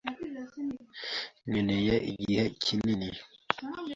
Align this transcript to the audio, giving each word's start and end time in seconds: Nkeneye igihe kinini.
Nkeneye 1.47 1.95
igihe 2.11 2.43
kinini. 2.61 3.09